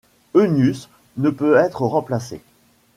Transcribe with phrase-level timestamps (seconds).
[0.33, 2.41] Eunius ne peut être remplacé.